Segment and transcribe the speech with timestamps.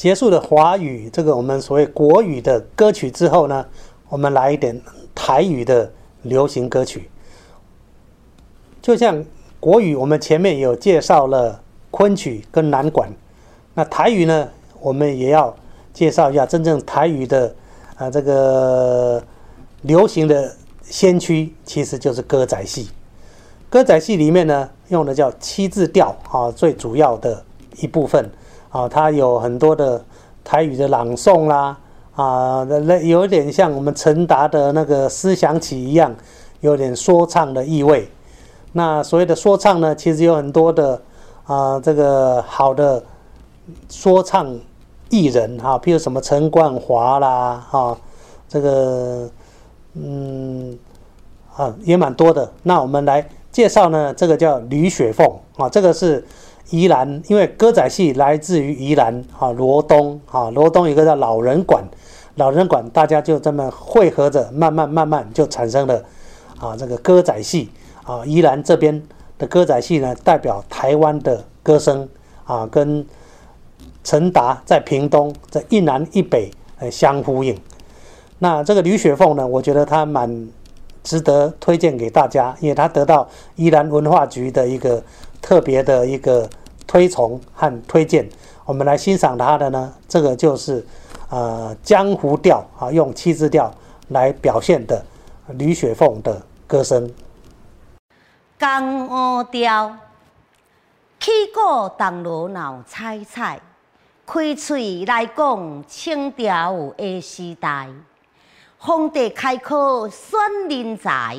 [0.00, 3.66] 结束了华语这个我们所谓国语的歌曲之后呢，
[4.08, 4.80] 我们来一点
[5.14, 5.92] 台语的
[6.22, 7.10] 流行歌曲。
[8.80, 9.22] 就像
[9.60, 11.60] 国语，我们前面有介绍了
[11.90, 13.12] 昆曲跟南管，
[13.74, 14.48] 那台语呢，
[14.80, 15.54] 我们也要
[15.92, 17.54] 介绍一下真正台语的
[17.96, 19.22] 啊这个
[19.82, 22.88] 流行的先驱，其实就是歌仔戏。
[23.68, 27.44] 歌仔戏里面呢，用的叫七字调啊，最主要的
[27.82, 28.30] 一部分
[28.70, 30.02] 啊，它有很多的
[30.42, 31.76] 台语的朗诵啦
[32.14, 36.14] 啊，那有点像我们陈达的那个思想曲一样，
[36.60, 38.08] 有点说唱的意味。
[38.72, 41.00] 那所谓的说唱呢，其实有很多的
[41.44, 43.02] 啊，这个好的
[43.88, 44.58] 说唱
[45.08, 47.98] 艺人哈，譬如什么陈冠华啦，哈，
[48.48, 49.28] 这个
[49.94, 50.78] 嗯
[51.56, 52.50] 啊也蛮多的。
[52.62, 53.28] 那我们来。
[53.52, 56.24] 介绍呢，这个叫吕雪凤啊，这个是
[56.70, 61.84] 宜兰，因为歌仔戏来自于宜兰啊，罗东啊，罗东一个叫老人馆，
[62.36, 66.02] 老人馆大家就这么汇合着，慢慢慢慢就产生了
[66.58, 67.68] 啊，这个歌仔戏
[68.04, 69.02] 啊，宜兰这边
[69.38, 72.08] 的歌仔戏呢，代表台湾的歌声
[72.44, 73.04] 啊，跟
[74.02, 77.58] 陈达在屏东这一南一北呃相呼应。
[78.38, 80.48] 那这个吕雪凤呢，我觉得她蛮。
[81.02, 85.02] 值得推荐给大家，因为她得到宜兰文化局的一个
[85.40, 86.46] 特别的一个
[86.90, 88.28] 推崇和推荐。
[88.64, 90.84] 我们来欣赏他的呢，这个就是
[91.28, 93.72] 呃江湖调啊，用七字调
[94.08, 95.00] 来表现的
[95.50, 97.08] 吕雪凤的歌声。
[98.58, 99.96] 江湖调，
[101.20, 103.60] 起鼓当锣闹彩彩，
[104.26, 107.86] 开嘴来讲清朝的时代。
[108.78, 111.38] 皇帝开口选人才，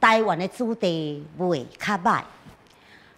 [0.00, 2.22] 台湾的子弟袂较歹。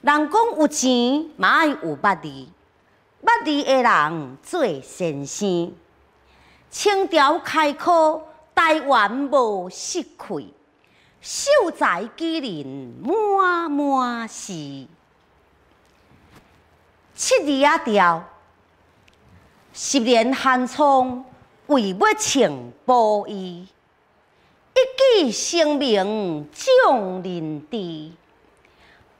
[0.02, 2.28] 人讲有钱嘛爱有捌字，
[3.22, 5.72] 捌字的人做先生。
[6.70, 8.22] 清朝开口，
[8.54, 10.54] 台湾无失气，
[11.20, 14.52] 秀才举人满满是。
[17.14, 18.24] 七字啊调，
[19.72, 21.24] 十年寒窗。
[21.66, 23.68] 为要请布衣，
[24.74, 28.10] 一举声名众人知。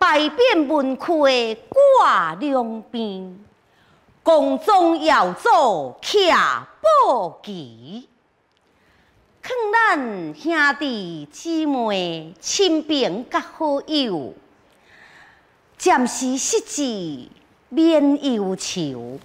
[0.00, 3.38] 百变文气挂两边，
[4.22, 6.32] 宫中要做徛
[6.80, 8.08] 宝旗。
[9.42, 14.32] 劝咱兄弟姊妹、亲朋甲好友，
[15.76, 17.28] 暂时失志
[17.68, 19.20] 免忧愁。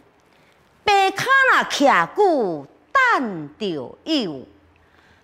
[0.84, 2.68] 白卡那徛久。
[3.18, 4.42] 等着有，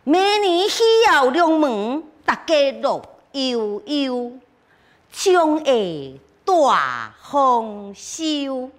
[0.03, 3.01] 明年喜要龙门，大家乐
[3.31, 4.31] 悠悠，
[5.11, 8.71] 将会大丰收。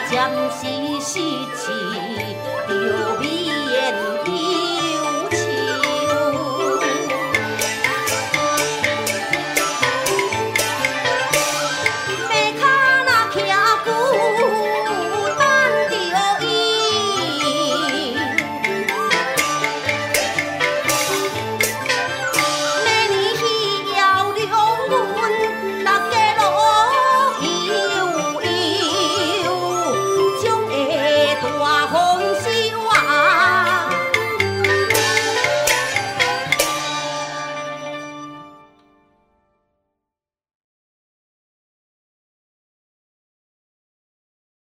[0.00, 0.66] 暂时
[1.00, 1.20] 失
[1.54, 1.62] 志，
[2.66, 3.50] 丢鼻。